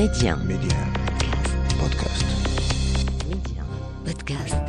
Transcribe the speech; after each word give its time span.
Média. 0.00 0.34
Média. 0.36 0.78
Podcast. 1.78 2.24
Média. 3.28 3.62
Podcast. 4.06 4.62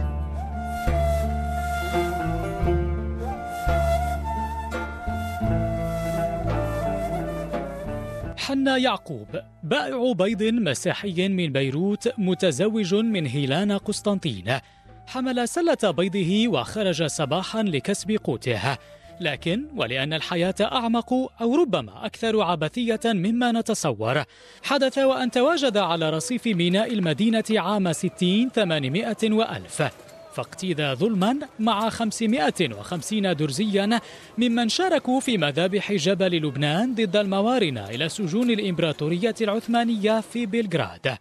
حنا 8.38 8.78
يعقوب 8.78 9.28
بائع 9.64 10.14
بيض 10.14 10.44
مسيحي 10.44 11.28
من 11.28 11.52
بيروت 11.52 12.14
متزوج 12.18 12.96
من 12.96 13.26
هيلانا 13.28 13.78
قسطنطين 13.78 14.58
حمل 15.08 15.48
سلة 15.48 15.92
بيضه 15.92 16.48
وخرج 16.48 17.04
صباحا 17.04 17.64
لكسب 17.64 18.12
قوته 18.12 18.78
لكن 19.22 19.66
ولأن 19.76 20.14
الحياة 20.14 20.56
أعمق 20.62 21.14
أو 21.42 21.56
ربما 21.56 22.06
أكثر 22.06 22.42
عبثية 22.42 23.00
مما 23.06 23.52
نتصور. 23.52 24.24
حدث 24.64 24.98
وأن 24.98 25.32
تواجد 25.32 25.78
على 25.78 26.10
رصيف 26.10 26.48
ميناء 26.48 26.94
المدينة 26.94 27.44
عام 27.52 27.94
60 27.94 28.50
800 28.50 29.16
وألف. 29.24 29.84
فاقتيد 30.34 30.82
ظلما 30.82 31.40
مع 31.60 31.90
550 31.90 33.36
درزيا 33.36 34.00
ممن 34.38 34.70
شاركوا 34.70 35.20
في 35.20 35.38
مذابح 35.38 35.92
جبل 35.92 36.38
لبنان 36.38 36.96
ضد 36.96 37.16
الموارنة 37.16 37.90
إلى 37.90 38.10
سجون 38.10 38.50
الإمبراطورية 38.50 39.36
العثمانية 39.42 40.20
في 40.20 40.46
بلغراد. 40.46 41.18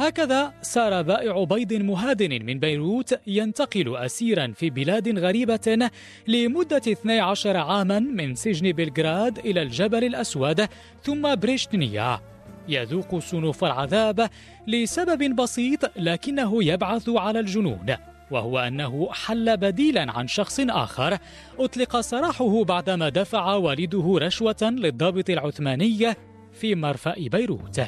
هكذا 0.00 0.52
صار 0.62 1.02
بائع 1.02 1.44
بيض 1.44 1.72
مهادن 1.72 2.44
من 2.44 2.58
بيروت 2.58 3.20
ينتقل 3.26 3.96
أسيرا 3.96 4.52
في 4.56 4.70
بلاد 4.70 5.18
غريبة 5.18 5.90
لمدة 6.28 6.82
12 6.88 7.56
عاما 7.56 7.98
من 7.98 8.34
سجن 8.34 8.72
بلغراد 8.72 9.38
إلى 9.38 9.62
الجبل 9.62 10.04
الأسود 10.04 10.68
ثم 11.02 11.34
بريشتنيا. 11.34 12.20
يذوق 12.68 13.18
صنوف 13.18 13.64
العذاب 13.64 14.30
لسبب 14.66 15.36
بسيط 15.36 15.90
لكنه 15.96 16.64
يبعث 16.64 17.08
على 17.08 17.40
الجنون 17.40 17.96
وهو 18.30 18.58
أنه 18.58 19.08
حل 19.12 19.56
بديلا 19.56 20.12
عن 20.12 20.26
شخص 20.28 20.60
آخر 20.60 21.18
أطلق 21.58 22.00
سراحه 22.00 22.64
بعدما 22.64 23.08
دفع 23.08 23.54
والده 23.54 24.18
رشوة 24.18 24.62
للضابط 24.62 25.30
العثماني 25.30 26.14
في 26.52 26.74
مرفأ 26.74 27.14
بيروت. 27.18 27.80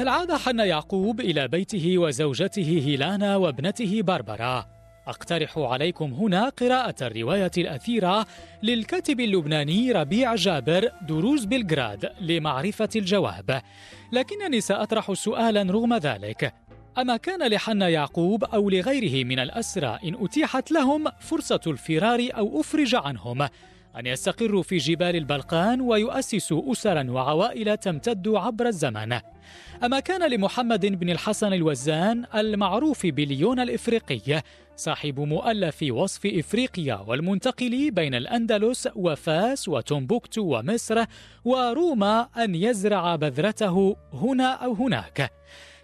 هل 0.00 0.08
عاد 0.08 0.32
حنا 0.32 0.64
يعقوب 0.64 1.20
إلى 1.20 1.48
بيته 1.48 1.98
وزوجته 1.98 2.82
هيلانا 2.86 3.36
وابنته 3.36 4.02
باربرا؟ 4.02 4.66
أقترح 5.06 5.58
عليكم 5.58 6.12
هنا 6.12 6.48
قراءة 6.48 6.94
الرواية 7.02 7.50
الأثيرة 7.58 8.26
للكاتب 8.62 9.20
اللبناني 9.20 9.92
ربيع 9.92 10.34
جابر 10.34 10.88
دروز 11.08 11.44
بلغراد 11.44 12.12
لمعرفة 12.20 12.88
الجواب. 12.96 13.62
لكنني 14.12 14.60
سأطرح 14.60 15.12
سؤالا 15.12 15.72
رغم 15.72 15.94
ذلك. 15.94 16.54
أما 16.98 17.16
كان 17.16 17.48
لحنا 17.48 17.88
يعقوب 17.88 18.44
أو 18.44 18.70
لغيره 18.70 19.24
من 19.24 19.38
الأسرى 19.38 19.98
إن 20.04 20.24
أتيحت 20.24 20.72
لهم 20.72 21.04
فرصة 21.20 21.60
الفرار 21.66 22.28
أو 22.36 22.60
أفرج 22.60 22.94
عنهم؟ 22.94 23.48
أن 23.96 24.06
يستقروا 24.06 24.62
في 24.62 24.76
جبال 24.76 25.16
البلقان 25.16 25.80
ويؤسسوا 25.80 26.72
أسرا 26.72 27.10
وعوائل 27.10 27.76
تمتد 27.76 28.28
عبر 28.28 28.66
الزمن 28.66 29.20
أما 29.84 30.00
كان 30.00 30.30
لمحمد 30.30 30.86
بن 30.86 31.10
الحسن 31.10 31.52
الوزان 31.52 32.24
المعروف 32.34 33.06
بليون 33.06 33.60
الإفريقي 33.60 34.42
صاحب 34.76 35.20
مؤلف 35.20 35.84
وصف 35.90 36.26
إفريقيا 36.26 36.94
والمنتقل 36.94 37.90
بين 37.90 38.14
الأندلس 38.14 38.88
وفاس 38.94 39.68
وتومبوكتو 39.68 40.42
ومصر 40.42 41.04
وروما 41.44 42.28
أن 42.36 42.54
يزرع 42.54 43.16
بذرته 43.16 43.96
هنا 44.12 44.52
أو 44.52 44.72
هناك. 44.72 45.32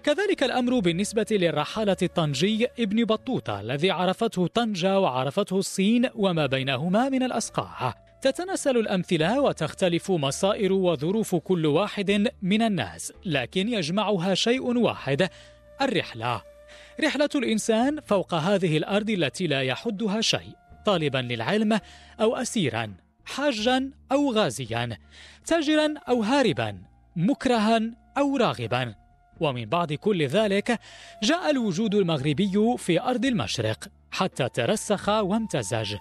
كذلك 0.07 0.43
الأمر 0.43 0.79
بالنسبة 0.79 1.27
للرحالة 1.31 1.97
الطنجي 2.03 2.67
ابن 2.79 3.05
بطوطة 3.05 3.61
الذي 3.61 3.91
عرفته 3.91 4.47
طنجة 4.47 5.01
وعرفته 5.01 5.59
الصين 5.59 6.09
وما 6.15 6.47
بينهما 6.47 7.09
من 7.09 7.23
الأصقاع 7.23 7.95
تتناسل 8.23 8.77
الأمثلة 8.77 9.41
وتختلف 9.41 10.11
مصائر 10.11 10.73
وظروف 10.73 11.35
كل 11.35 11.67
واحد 11.67 12.29
من 12.43 12.63
الناس 12.63 13.13
لكن 13.25 13.69
يجمعها 13.69 14.35
شيء 14.35 14.79
واحد 14.79 15.29
الرحلة. 15.83 16.43
رحلة 17.05 17.31
الإنسان 17.35 18.01
فوق 18.01 18.35
هذه 18.35 18.77
الأرض 18.77 19.11
التي 19.11 19.47
لا 19.47 19.63
يحدها 19.63 20.21
شيء 20.21 20.53
طالبا 20.85 21.19
للعلم 21.19 21.81
أو 22.21 22.37
أسيرا 22.37 22.95
حاجا 23.25 23.91
أو 24.13 24.33
غازيا 24.33 24.99
تاجرا 25.47 25.95
أو 26.09 26.23
هاربا 26.23 26.79
مكرها 27.17 27.81
أو 28.19 28.37
راغبا. 28.37 29.06
ومن 29.41 29.65
بعد 29.65 29.93
كل 29.93 30.27
ذلك 30.27 30.81
جاء 31.23 31.51
الوجود 31.51 31.95
المغربي 31.95 32.77
في 32.79 33.01
أرض 33.01 33.25
المشرق 33.25 33.89
حتى 34.11 34.49
ترسخ 34.49 35.09
وامتزج. 35.09 35.97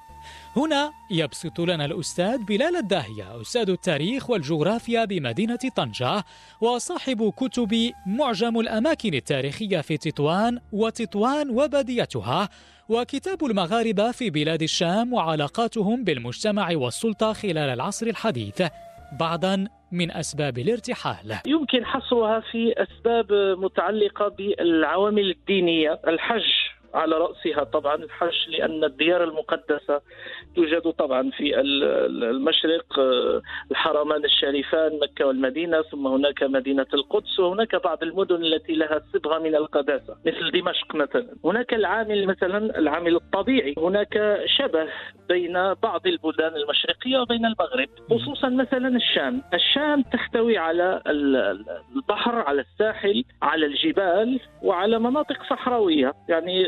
هنا 0.55 0.91
يبسط 1.11 1.59
لنا 1.59 1.85
الأستاذ 1.85 2.37
بلال 2.37 2.75
الداهية 2.75 3.41
أستاذ 3.41 3.69
التاريخ 3.69 4.29
والجغرافيا 4.29 5.05
بمدينة 5.05 5.59
طنجة 5.75 6.23
وصاحب 6.61 7.33
كتب 7.37 7.91
معجم 8.05 8.59
الأماكن 8.59 9.13
التاريخية 9.13 9.81
في 9.81 9.97
تطوان 9.97 10.59
وتطوان 10.71 11.49
وباديتها 11.49 12.49
وكتاب 12.89 13.45
المغاربة 13.45 14.11
في 14.11 14.29
بلاد 14.29 14.61
الشام 14.61 15.13
وعلاقاتهم 15.13 16.03
بالمجتمع 16.03 16.69
والسلطة 16.75 17.33
خلال 17.33 17.57
العصر 17.57 18.07
الحديث. 18.07 18.61
بعضا 19.19 19.67
من 19.95 20.11
أسباب 20.11 20.57
الارتحال. 20.57 21.39
يمكن 21.47 21.85
حصرها 21.85 22.39
في 22.39 22.73
أسباب 22.77 23.33
متعلقة 23.57 24.27
بالعوامل 24.27 25.29
الدينية، 25.31 25.99
الحج. 26.07 26.51
على 26.95 27.15
رأسها 27.17 27.63
طبعا 27.63 27.95
الحج 27.95 28.49
لأن 28.49 28.83
الديار 28.83 29.23
المقدسة 29.23 30.01
توجد 30.55 30.81
طبعا 30.81 31.29
في 31.29 31.59
المشرق 31.59 32.99
الحرمان 33.71 34.25
الشريفان 34.25 34.99
مكة 34.99 35.25
والمدينة 35.25 35.81
ثم 35.81 36.07
هناك 36.07 36.43
مدينة 36.43 36.85
القدس 36.93 37.39
وهناك 37.39 37.75
بعض 37.75 38.03
المدن 38.03 38.35
التي 38.35 38.73
لها 38.73 39.01
صبغه 39.13 39.39
من 39.39 39.55
القداسة 39.55 40.17
مثل 40.25 40.51
دمشق 40.51 40.95
مثلا، 40.95 41.35
هناك 41.45 41.73
العامل 41.73 42.27
مثلا 42.27 42.79
العامل 42.79 43.15
الطبيعي، 43.15 43.75
هناك 43.77 44.43
شبه 44.57 44.87
بين 45.29 45.73
بعض 45.73 46.07
البلدان 46.07 46.55
المشرقية 46.55 47.17
وبين 47.19 47.45
المغرب، 47.45 47.89
خصوصا 48.09 48.49
مثلا 48.49 48.87
الشام، 48.87 49.41
الشام 49.53 50.01
تحتوي 50.01 50.57
على 50.57 51.01
البحر 51.95 52.35
على 52.35 52.61
الساحل 52.61 53.23
على 53.41 53.65
الجبال 53.65 54.39
وعلى 54.63 54.99
مناطق 54.99 55.43
صحراوية. 55.49 56.13
يعني 56.29 56.65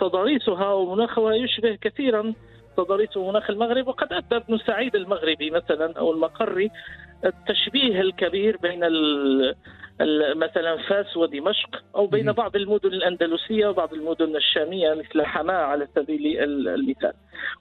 تضاريسها 0.00 0.72
ومناخها 0.72 1.34
يشبه 1.34 1.78
كثيرا 1.80 2.34
تضاريس 2.76 3.16
ومناخ 3.16 3.50
المغرب 3.50 3.88
وقد 3.88 4.12
أدى 4.12 4.36
ابن 4.36 4.58
سعيد 4.58 4.96
المغربي 4.96 5.50
مثلا 5.50 5.98
أو 5.98 6.12
المقري 6.12 6.70
التشبيه 7.24 8.00
الكبير 8.00 8.56
بين 8.56 8.84
مثلا 10.36 10.76
فاس 10.76 11.16
ودمشق 11.16 11.82
أو 11.96 12.06
بين 12.06 12.32
بعض 12.32 12.56
المدن 12.56 12.88
الأندلسية 12.88 13.66
وبعض 13.66 13.92
المدن 13.92 14.36
الشامية 14.36 14.94
مثل 14.94 15.22
حماة 15.22 15.54
على 15.64 15.88
سبيل 15.94 16.38
المثال. 16.68 17.12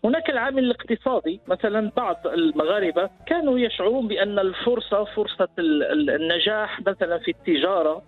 هناك 0.04 0.30
العامل 0.30 0.64
الاقتصادي 0.64 1.40
مثلا 1.48 1.92
بعض 1.98 2.28
المغاربة 2.28 3.10
كانوا 3.28 3.60
يشعرون 3.60 4.08
بأن 4.08 4.40
الفرصة 4.40 5.04
فرصة 5.04 5.48
النجاح 5.60 6.80
مثلا 6.88 7.18
في 7.18 7.32
التجارة 7.32 8.02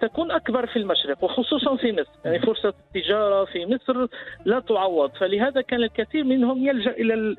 تكون 0.00 0.30
أكبر 0.30 0.66
في 0.66 0.76
المشرق 0.76 1.24
وخصوصا 1.24 1.76
في 1.76 1.92
مصر، 1.92 2.10
يعني 2.24 2.38
فرصة 2.38 2.68
التجارة 2.68 3.44
في 3.44 3.66
مصر 3.66 4.06
لا 4.44 4.60
تعوض. 4.60 5.10
فلهذا 5.10 5.60
كان 5.60 5.82
الكثير 5.82 6.24
منهم 6.24 6.68
يلجأ 6.68 6.90
إلى 6.90 7.36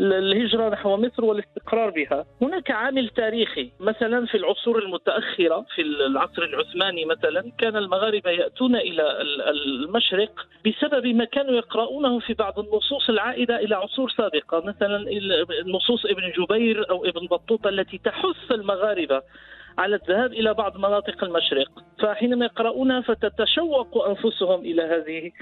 الهجرة 0.00 0.68
نحو 0.68 0.96
مصر 0.96 1.24
والاستقرار 1.24 1.90
بها. 1.90 2.24
هناك 2.42 2.70
عامل 2.70 3.08
تاريخي. 3.08 3.70
مثلا 3.80 4.26
في 4.26 4.36
العصور 4.36 4.78
المتأخرة 4.78 5.66
في 5.74 5.82
العصر 5.82 6.42
العثماني 6.42 7.04
مثلا 7.04 7.52
كان 7.58 7.76
المغاربة 7.76 8.30
يأتون 8.30 8.76
إلى 8.76 9.22
المشرق 9.50 10.46
بسبب 10.66 11.06
ما 11.06 11.24
كانوا 11.24 11.54
يقرؤونه 11.54 12.18
في 12.18 12.34
بعض 12.34 12.58
النصوص 12.58 13.08
العائدة 13.08 13.56
إلى 13.56 13.74
عصور 13.74 14.10
سابقة. 14.10 14.62
مثلا 14.66 15.04
نصوص 15.66 16.06
ابن 16.06 16.32
جبير 16.38 16.90
أو 16.90 17.04
ابن 17.04 17.26
بطوطة 17.26 17.68
التي 17.68 17.98
تحث 17.98 18.52
المغاربة 18.52 19.22
على 19.78 19.96
الذهاب 19.96 20.32
إلى 20.32 20.54
بعض 20.54 20.76
مناطق 20.76 21.24
المشرق. 21.24 21.68
فحينما 21.98 22.44
يقرؤونها 22.44 23.00
فتتشوق 23.00 24.08
أنفسهم 24.08 24.60
إلى 24.60 24.82
هذه 24.82 25.32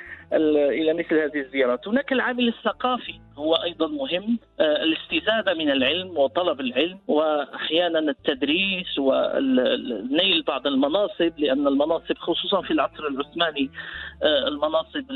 إلى 0.81 0.93
مثل 0.95 1.15
هذه 1.15 1.41
الزيارات. 1.41 1.89
هناك 1.89 2.13
العامل 2.13 2.49
الثقافي 2.49 3.15
هو 3.39 3.55
أيضا 3.55 3.87
مهم. 3.87 4.39
آه، 4.61 4.83
الاستزاده 4.83 5.55
من 5.55 5.71
العلم 5.71 6.19
وطلب 6.19 6.61
العلم 6.61 6.99
واحيانا 7.09 7.99
التدريس 7.99 8.99
ونيل 8.99 10.43
بعض 10.43 10.67
المناصب 10.67 11.33
لأن 11.39 11.67
المناصب 11.67 12.19
خصوصا 12.19 12.63
في 12.63 12.71
العصر 12.71 13.07
العثماني 13.07 13.71
آه، 14.23 14.49
المناصب 14.49 15.11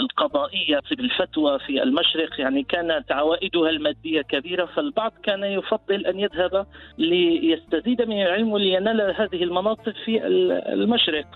القضائية 0.00 0.80
في 0.80 0.92
الفتوى 0.92 1.58
في 1.58 1.82
المشرق 1.82 2.40
يعني 2.40 2.62
كانت 2.62 3.12
عوائدها 3.12 3.70
المادية 3.70 4.22
كبيرة 4.22 4.66
فالبعض 4.66 5.12
كان 5.22 5.44
يفضل 5.44 6.06
أن 6.06 6.20
يذهب 6.20 6.66
ليستزيد 6.98 8.02
من 8.02 8.22
العلم 8.22 8.52
ولينال 8.66 9.14
هذه 9.16 9.42
المناصب 9.42 9.92
في 10.04 10.26
المشرق. 10.72 11.26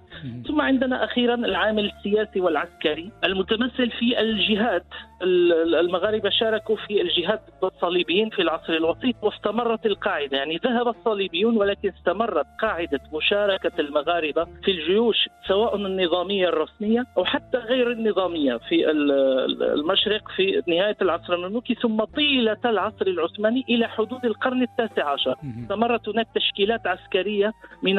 ثم 0.49 0.61
عندنا 0.61 1.05
أخيرا 1.05 1.35
العامل 1.35 1.93
السياسي 1.97 2.41
والعسكري 2.41 3.11
المتمثل 3.25 3.91
في 3.91 4.21
الجهاد. 4.21 4.83
المغاربة 5.23 6.31
شاركوا 6.31 6.77
في 6.77 7.01
الجهاد 7.01 7.41
ضد 7.63 7.71
الصليبيين 7.75 8.31
في 8.31 8.43
العصر 8.43 8.73
الوسيط 8.73 9.17
واستمرت 9.23 9.87
القاعدة. 9.87 10.37
يعني 10.37 10.57
ذهب 10.57 10.89
الصليبيون 10.89 11.57
ولكن 11.57 11.89
استمرت 11.89 12.47
قاعدة 12.63 13.01
مشاركة 13.15 13.73
المغاربة 13.79 14.45
في 14.45 14.71
الجيوش 14.71 15.29
سواء 15.49 15.77
النظامية 15.77 16.49
الرسمية 16.49 17.05
أو 17.19 17.25
حتى 17.25 17.59
غير 17.59 17.91
النظامية 17.93 18.57
في 18.57 18.91
المشرق 18.91 20.29
في 20.37 20.63
نهاية 20.69 20.97
العصر 21.03 21.35
المملوكي 21.35 21.75
ثم 21.75 22.05
طيلة 22.05 22.57
العصر 22.65 23.07
العثماني 23.07 23.65
إلى 23.69 23.89
حدود 23.89 24.25
القرن 24.25 24.63
التاسع 24.63 25.13
عشر. 25.13 25.35
استمرت 25.63 26.09
هناك 26.09 26.27
تشكيلات 26.35 26.87
عسكريه 27.11 27.53
من 27.83 27.99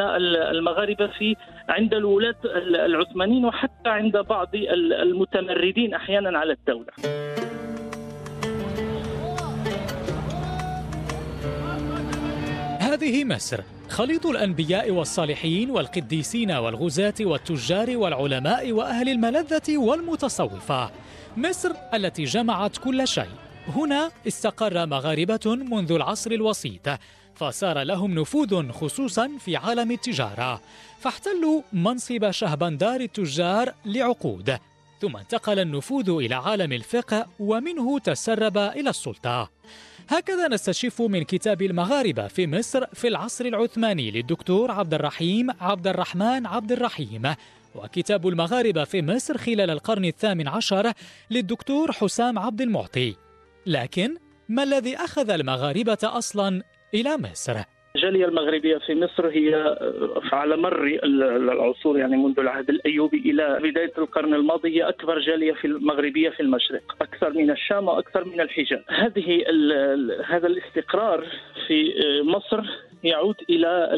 المغاربة 0.51 1.07
في 1.07 1.35
عند 1.69 1.93
الولاة 1.93 2.35
العثمانيين 2.85 3.45
وحتى 3.45 3.89
عند 3.89 4.17
بعض 4.17 4.49
المتمردين 5.01 5.93
أحيانا 5.93 6.39
على 6.39 6.53
الدولة. 6.53 6.91
هذه 12.79 13.25
مصر 13.25 13.59
خليط 13.89 14.25
الأنبياء 14.25 14.91
والصالحين 14.91 15.71
والقديسين 15.71 16.51
والغزاة 16.51 17.13
والتجار 17.21 17.97
والعلماء 17.97 18.71
وأهل 18.71 19.09
الملذة 19.09 19.77
والمتصوفة. 19.77 20.91
مصر 21.37 21.69
التي 21.93 22.23
جمعت 22.23 22.77
كل 22.77 23.07
شيء. 23.07 23.33
هنا 23.67 24.09
استقر 24.27 24.85
مغاربة 24.85 25.39
منذ 25.45 25.91
العصر 25.91 26.31
الوسيط 26.31 26.87
فصار 27.35 27.81
لهم 27.81 28.19
نفوذ 28.19 28.71
خصوصا 28.71 29.31
في 29.39 29.55
عالم 29.55 29.91
التجارة. 29.91 30.61
فاحتلوا 30.99 31.61
منصب 31.73 32.31
شهبندار 32.31 32.99
التجار 32.99 33.73
لعقود. 33.85 34.57
ثم 35.01 35.17
انتقل 35.17 35.59
النفوذ 35.59 36.09
إلى 36.09 36.35
عالم 36.35 36.73
الفقه 36.73 37.25
ومنه 37.39 37.99
تسرب 37.99 38.57
إلى 38.57 38.89
السلطة. 38.89 39.49
هكذا 40.09 40.47
نستشف 40.47 41.01
من 41.01 41.23
كتاب 41.23 41.61
المغاربة 41.61 42.27
في 42.27 42.47
مصر 42.47 42.85
في 42.85 43.07
العصر 43.07 43.45
العثماني 43.45 44.11
للدكتور 44.11 44.71
عبد 44.71 44.93
الرحيم 44.93 45.47
عبد 45.61 45.87
الرحمن 45.87 46.45
عبد 46.45 46.71
الرحيم. 46.71 47.33
وكتاب 47.75 48.27
المغاربة 48.27 48.83
في 48.83 49.01
مصر 49.01 49.37
خلال 49.37 49.69
القرن 49.69 50.05
الثامن 50.05 50.47
عشر 50.47 50.93
للدكتور 51.31 51.91
حسام 51.91 52.39
عبد 52.39 52.61
المعطي. 52.61 53.15
لكن 53.65 54.17
ما 54.49 54.63
الذي 54.63 54.95
أخذ 54.95 55.29
المغاربة 55.29 55.97
أصلا 56.03 56.63
إلى 56.93 57.17
مصر؟ 57.17 57.57
الجالية 57.95 58.25
المغربية 58.25 58.77
في 58.77 58.95
مصر 58.95 59.27
هي 59.27 59.55
آه، 59.55 60.21
على 60.31 60.57
مر 60.57 60.99
العصور 61.03 61.99
يعني 61.99 62.17
منذ 62.17 62.39
العهد 62.39 62.69
الأيوبي 62.69 63.17
إلى 63.17 63.59
بداية 63.63 63.91
القرن 63.97 64.33
الماضي 64.33 64.77
هي 64.77 64.89
أكبر 64.89 65.19
جالية 65.19 65.53
في 65.53 65.67
المغربيه 65.67 66.29
في 66.29 66.39
المشرق، 66.39 66.95
أكثر 67.01 67.33
من 67.33 67.51
الشام 67.51 67.87
وأكثر 67.87 68.25
من 68.25 68.41
الحجاز. 68.41 68.79
هذه 68.89 69.43
هذا 70.25 70.47
الاستقرار 70.47 71.25
في 71.67 71.93
آه، 72.05 72.23
مصر 72.23 72.61
يعود 73.03 73.35
إلى 73.49 73.89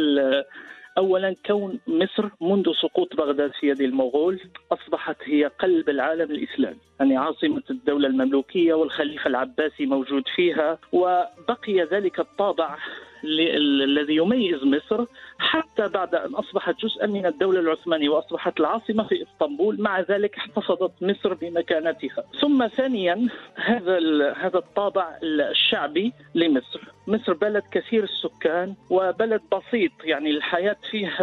اولا 0.98 1.36
كون 1.45 1.80
مصر 1.88 2.30
منذ 2.42 2.74
سقوط 2.81 3.16
بغداد 3.16 3.51
في 3.60 3.68
يد 3.68 3.81
المغول 3.81 4.40
أصبحت 4.72 5.18
هي 5.24 5.51
قلب 5.60 5.90
العالم 5.90 6.31
الإسلامي، 6.31 6.78
يعني 7.00 7.18
عاصمة 7.18 7.63
الدولة 7.69 8.07
المملوكية 8.07 8.74
والخليفة 8.74 9.28
العباسي 9.28 9.86
موجود 9.86 10.24
فيها 10.36 10.80
وبقي 10.92 11.84
ذلك 11.92 12.19
الطابع 12.19 12.78
الذي 13.24 14.16
يميز 14.16 14.63
مصر 14.63 15.06
حتى 15.44 15.88
بعد 15.88 16.16
أن 16.16 16.36
أصبحت 16.36 16.75
جزءا 16.80 17.07
من 17.07 17.25
الدولة 17.25 17.60
العثمانية 17.60 18.10
وأصبحت 18.10 18.60
العاصمة 18.60 19.07
في 19.07 19.24
إسطنبول 19.24 19.81
مع 19.81 20.00
ذلك 20.00 20.38
احتفظت 20.38 20.92
مصر 21.01 21.34
بمكانتها. 21.34 22.24
ثم 22.42 22.68
ثانيا 22.68 23.28
هذا 23.56 23.98
هذا 24.38 24.57
الطابع 24.57 25.18
الشعبي 25.24 26.13
لمصر. 26.36 26.81
مصر 27.07 27.34
بلد 27.34 27.63
كثير 27.72 28.04
السكان 28.04 28.75
وبلد 28.90 29.42
بسيط 29.51 29.92
يعني 30.04 30.30
الحياة 30.30 30.75
فيه 30.92 31.18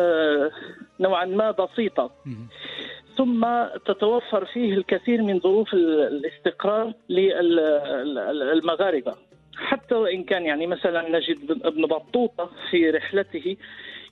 نوعا 1.01 1.25
ما 1.25 1.51
بسيطة. 1.51 2.11
ثم 3.17 3.47
تتوفر 3.87 4.45
فيه 4.45 4.75
الكثير 4.75 5.23
من 5.23 5.41
ظروف 5.41 5.75
الاستقرار 5.75 6.93
للمغاربه 7.09 9.15
حتى 9.57 9.95
وإن 9.95 10.25
كان 10.25 10.47
يعني 10.47 10.67
مثلا 10.67 11.09
نجد 11.09 11.51
ابن 11.65 11.87
بطوطة 11.87 12.51
في 12.71 12.91
رحلته 12.91 13.57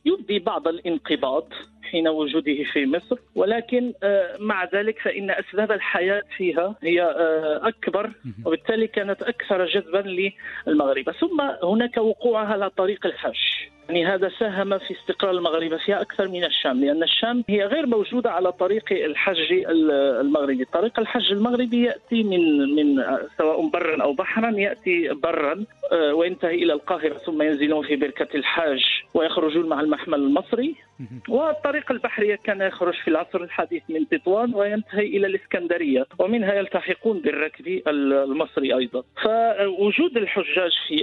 يبدي 0.04 0.38
بعض 0.38 0.68
الانقباض 0.68 1.52
حين 1.82 2.08
وجوده 2.08 2.64
في 2.72 2.86
مصر 2.86 3.16
ولكن 3.34 3.92
آه، 4.02 4.36
مع 4.40 4.64
ذلك 4.64 4.98
فإن 4.98 5.30
أسباب 5.30 5.72
الحياة 5.72 6.22
فيها 6.36 6.74
هي 6.82 7.02
آه، 7.02 7.68
أكبر 7.68 8.10
وبالتالي 8.44 8.86
كانت 8.86 9.22
أكثر 9.22 9.66
جذبا 9.66 10.30
للمغاربة 10.66 11.12
ثم 11.12 11.40
هناك 11.62 11.96
وقوعها 11.96 12.52
على 12.52 12.70
طريق 12.70 13.06
الحج 13.06 13.68
يعني 13.88 14.06
هذا 14.06 14.30
ساهم 14.38 14.78
في 14.78 14.94
استقرار 14.94 15.32
المغاربة 15.32 15.76
فيها 15.76 16.00
أكثر 16.00 16.28
من 16.28 16.44
الشام 16.44 16.84
لأن 16.84 17.02
الشام 17.02 17.44
هي 17.48 17.64
غير 17.64 17.86
موجودة 17.86 18.30
على 18.30 18.52
طريق 18.52 18.84
الحج 18.92 19.52
المغربي. 19.70 20.64
طريق 20.64 21.00
الحج 21.00 21.32
المغربي 21.32 21.82
يأتي 21.82 22.22
من 22.22 22.74
من 22.74 23.04
سواء 23.38 23.68
برا 23.68 24.02
أو 24.02 24.12
بحرا 24.12 24.50
يأتي 24.50 25.08
برا 25.08 25.64
آه، 25.92 26.14
وينتهي 26.14 26.54
إلى 26.54 26.72
القاهرة 26.72 27.18
ثم 27.18 27.42
ينزلون 27.42 27.86
في 27.86 27.96
بركة 27.96 28.36
الحاج 28.36 28.84
ويخرجون 29.14 29.68
مع 29.68 29.80
المحمل 29.80 30.18
المصري. 30.18 30.74
والطريق 31.28 31.92
البحرية 31.92 32.38
كان 32.44 32.60
يخرج 32.60 32.94
في 32.94 33.08
العصر 33.08 33.42
الحديث 33.42 33.82
من 33.88 34.08
تطوان 34.08 34.54
وينتهي 34.54 35.06
إلى 35.06 35.26
الإسكندرية 35.26 36.06
ومنها 36.18 36.54
يلتحقون 36.54 37.20
بالركب 37.20 37.82
المصري 37.88 38.74
أيضا. 38.74 39.02
فوجود 39.22 40.16
الحجاج 40.16 40.72
في 40.88 40.96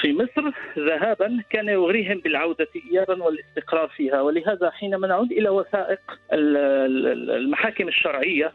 في 0.00 0.12
مصر 0.12 0.50
ذهابا 0.78 1.42
كان 1.50 1.68
يغريهم 1.68 2.18
بالعودة 2.18 2.68
إيابا 2.92 3.22
والاستقرار 3.22 3.88
فيها 3.88 4.20
ولهذا 4.20 4.70
حينما 4.70 5.08
نعود 5.08 5.32
إلى 5.32 5.48
وثائق 5.48 6.00
المحاكم 6.32 7.88
الشرعية 7.88 8.52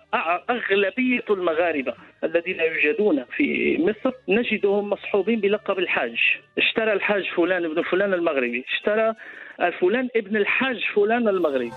أغلبية 0.50 1.26
المغاربة 1.30 1.94
الذين 2.24 2.60
يوجدون 2.60 3.24
في 3.24 3.78
مصر 3.80 4.16
نجدهم 4.28 4.90
مصحوبين 4.90 5.40
بلقب 5.40 5.80
الحاج. 5.80 6.18
اشترى 6.58 6.94
الحاج 6.94 7.24
فلان 7.36 7.66
ابن 7.66 7.82
فلان 7.82 8.14
المغربي 8.14 8.66
اشترى 8.74 9.16
فلان 9.58 10.10
ابن 10.16 10.38
الحاج 10.38 10.76
فلان 10.96 11.28
المغربي. 11.28 11.72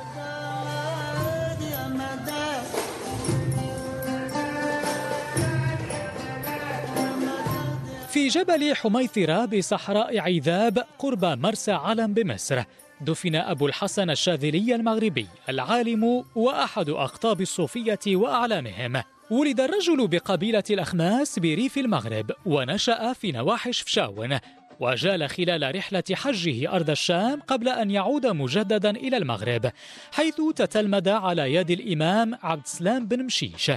في 8.08 8.28
جبل 8.28 8.76
حميثرة 8.76 9.44
بصحراء 9.44 10.18
عذاب 10.18 10.78
قرب 10.98 11.24
مرسى 11.24 11.72
علم 11.72 12.14
بمصر 12.14 12.62
دفن 13.00 13.36
أبو 13.36 13.66
الحسن 13.66 14.10
الشاذلي 14.10 14.74
المغربي 14.74 15.26
العالم 15.48 16.24
وأحد 16.34 16.88
أقطاب 16.88 17.40
الصوفية 17.40 18.16
وأعلامهم. 18.16 19.02
ولد 19.30 19.60
الرجل 19.60 20.08
بقبيلة 20.08 20.64
الأخماس 20.70 21.38
بريف 21.38 21.78
المغرب 21.78 22.30
ونشأ 22.46 23.12
في 23.12 23.32
نواحي 23.32 23.72
شفشاون. 23.72 24.38
وجال 24.80 25.28
خلال 25.28 25.76
رحلة 25.76 26.04
حجه 26.12 26.72
أرض 26.72 26.90
الشام 26.90 27.40
قبل 27.40 27.68
أن 27.68 27.90
يعود 27.90 28.26
مجددا 28.26 28.90
إلى 28.90 29.16
المغرب 29.16 29.70
حيث 30.12 30.40
تتلمذ 30.56 31.08
على 31.08 31.54
يد 31.54 31.70
الإمام 31.70 32.38
عبد 32.42 32.62
السلام 32.64 33.06
بن 33.06 33.24
مشيش. 33.24 33.70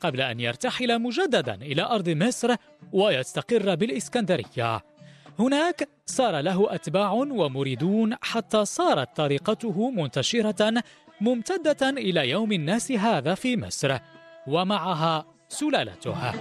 قبل 0.00 0.20
أن 0.20 0.40
يرتحل 0.40 0.98
مجددا 0.98 1.54
إلى 1.54 1.82
أرض 1.82 2.08
مصر 2.08 2.54
ويستقر 2.92 3.74
بالإسكندرية. 3.74 4.80
هناك 5.38 5.88
صار 6.06 6.40
له 6.40 6.74
أتباع 6.74 7.12
ومريدون 7.12 8.14
حتى 8.22 8.64
صارت 8.64 9.16
طريقته 9.16 9.90
منتشرة 9.90 10.82
ممتدة 11.20 11.90
إلى 11.90 12.30
يوم 12.30 12.52
الناس 12.52 12.92
هذا 12.92 13.34
في 13.34 13.56
مصر 13.56 13.98
ومعها 14.46 15.26
سلالتها. 15.48 16.34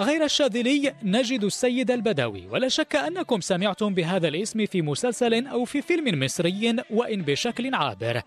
غير 0.00 0.24
الشاذلي 0.24 0.94
نجد 1.02 1.44
السيد 1.44 1.90
البدوي. 1.90 2.46
ولا 2.46 2.68
شك 2.68 2.96
أنكم 2.96 3.40
سمعتم 3.40 3.94
بهذا 3.94 4.28
الاسم 4.28 4.66
في 4.66 4.82
مسلسل 4.82 5.46
أو 5.46 5.64
في 5.64 5.82
فيلم 5.82 6.24
مصري 6.24 6.76
وإن 6.90 7.22
بشكل 7.22 7.74
عابر. 7.74 8.22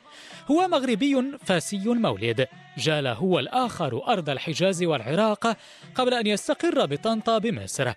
هو 0.51 0.67
مغربي 0.67 1.23
فاسي 1.45 1.77
المولد 1.77 2.47
جال 2.77 3.07
هو 3.07 3.39
الآخر 3.39 4.07
أرض 4.07 4.29
الحجاز 4.29 4.83
والعراق 4.83 5.57
قبل 5.95 6.13
أن 6.13 6.27
يستقر 6.27 6.85
بطنطا 6.85 7.37
بمصر. 7.37 7.91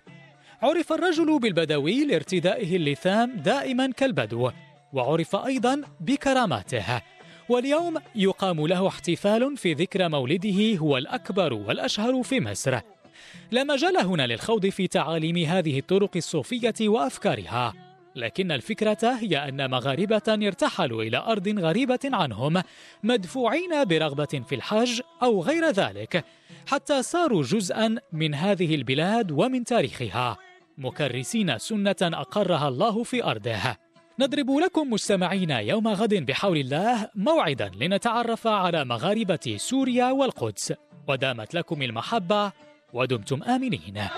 عرف 0.61 0.93
الرجل 0.93 1.39
بالبدوي 1.39 2.05
لارتدائه 2.05 2.75
اللثام 2.75 3.31
دائما 3.35 3.91
كالبدو 3.91 4.51
وعرف 4.93 5.35
أيضا 5.35 5.81
بكراماته. 5.99 7.01
واليوم 7.49 7.97
يقام 8.15 8.67
له 8.67 8.87
احتفال 8.87 9.57
في 9.57 9.73
ذكرى 9.73 10.09
مولده 10.09 10.77
هو 10.77 10.97
الأكبر 10.97 11.53
والأشهر 11.53 12.23
في 12.23 12.39
مصر. 12.39 12.79
لا 13.51 13.63
مجال 13.63 13.97
هنا 13.97 14.27
للخوض 14.27 14.67
في 14.67 14.87
تعاليم 14.87 15.37
هذه 15.37 15.79
الطرق 15.79 16.11
الصوفية 16.15 16.73
وأفكارها. 16.81 17.73
لكن 18.15 18.51
الفكرة 18.51 19.17
هي 19.21 19.37
أن 19.37 19.69
مغاربة 19.69 20.21
ارتحلوا 20.27 21.03
إلى 21.03 21.17
أرض 21.17 21.59
غريبة 21.59 21.99
عنهم 22.03 22.61
مدفوعين 23.03 23.85
برغبة 23.85 24.41
في 24.47 24.55
الحج 24.55 25.01
أو 25.23 25.41
غير 25.41 25.69
ذلك 25.69 26.25
حتى 26.67 27.03
صاروا 27.03 27.43
جزءا 27.43 27.95
من 28.11 28.35
هذه 28.35 28.75
البلاد 28.75 29.31
ومن 29.31 29.63
تاريخها. 29.63 30.37
مكرسين 30.77 31.57
سنة 31.57 31.95
أقرها 32.01 32.67
الله 32.67 33.03
في 33.03 33.23
أرضه. 33.23 33.77
نضرب 34.19 34.51
لكم 34.51 34.89
مستمعين 34.89 35.49
يوم 35.49 35.87
غد 35.87 36.13
بحول 36.13 36.57
الله 36.57 37.09
موعدا 37.15 37.71
لنتعرف 37.79 38.47
على 38.47 38.85
مغاربة 38.85 39.55
سوريا 39.57 40.11
والقدس. 40.11 40.73
ودامت 41.07 41.53
لكم 41.53 41.81
المحبة 41.81 42.51
ودمتم 42.93 43.41
آمنين. 43.43 44.09